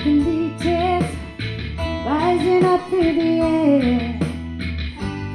[0.00, 1.14] acolytes
[2.06, 4.18] rising up through the air.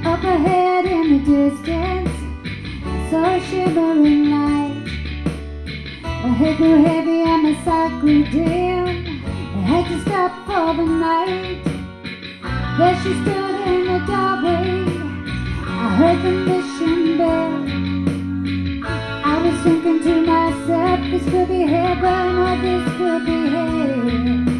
[0.05, 2.09] Up ahead in the distance,
[2.83, 4.85] I saw a shimmering light.
[6.03, 9.23] My head grew heavy and my sight grew dim.
[9.55, 11.63] I had to stop for the night.
[12.77, 14.85] There she stood in the doorway.
[15.67, 17.55] I heard the mission bell.
[19.25, 24.54] I was thinking to myself, this could be heaven or this could be hell.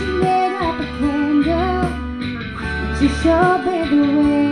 [0.00, 1.52] Lit up a candle.
[1.52, 4.50] And she showed me the way.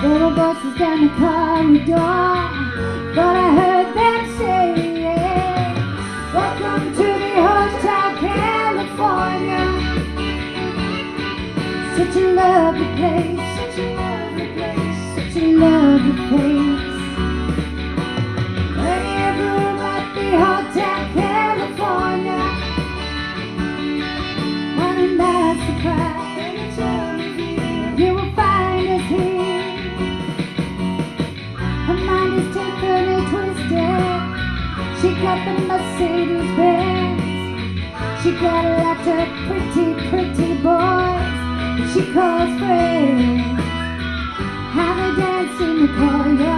[0.00, 2.14] There were voices down the corridor,
[3.16, 4.64] but I heard them say,
[6.34, 9.64] Welcome to the Hotel California.
[11.96, 16.63] Such a lovely place, such a lovely place, such a lovely place.
[27.96, 29.76] You will find us here.
[31.86, 34.22] Her mind is and twisted.
[35.00, 37.22] She got the Mercedes Benz.
[38.22, 41.34] She got a lot of pretty, pretty boys
[41.92, 43.42] she calls friends.
[44.72, 46.53] Have a dance in the courtyard,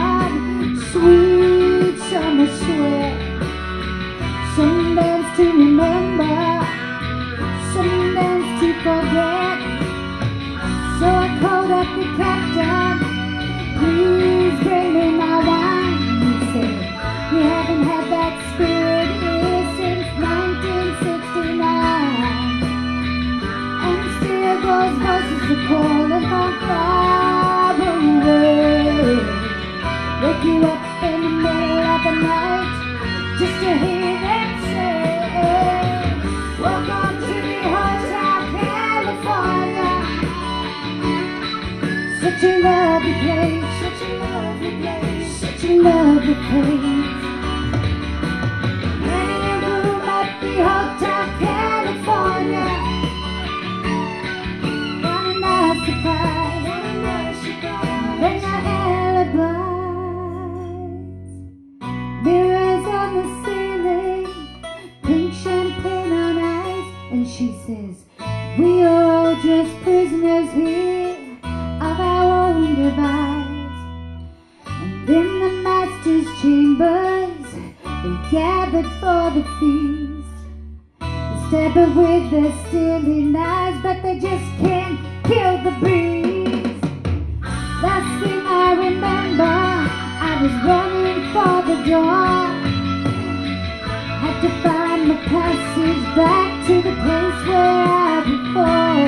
[68.58, 73.76] We are all just prisoners here of our own device.
[74.66, 77.54] And in the master's chambers,
[78.02, 80.16] we gathered for the feast.
[81.50, 86.82] They it with their steely knives, but they just can't kill the beast.
[87.82, 92.46] Last thing I remember, I was running for the door.
[94.22, 99.06] Had to find my passage back to the place where I before.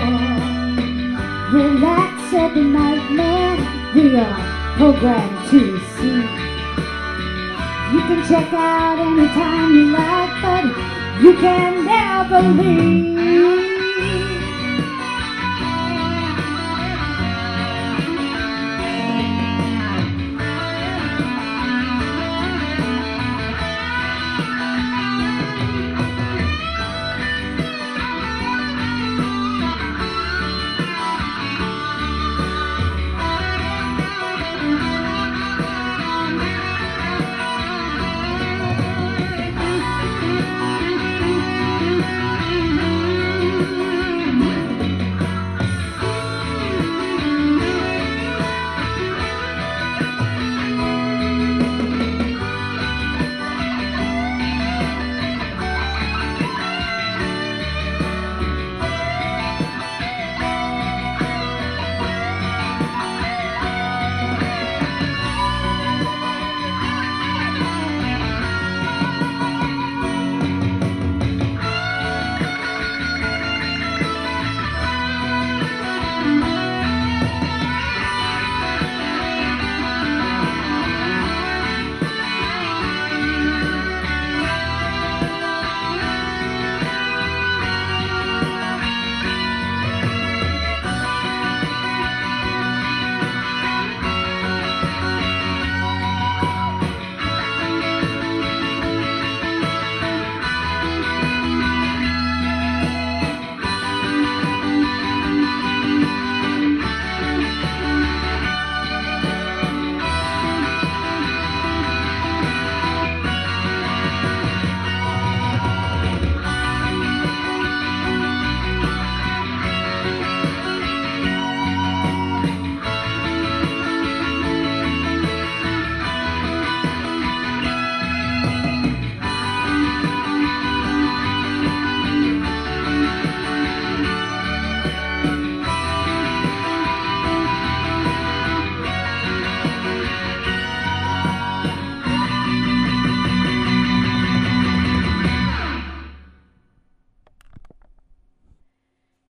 [1.59, 3.57] Relax, said the nightmare.
[3.97, 4.39] We are
[4.77, 5.61] programmed to
[5.97, 6.23] see.
[7.93, 10.65] You can check out anytime you like, but
[11.21, 13.78] you can never leave.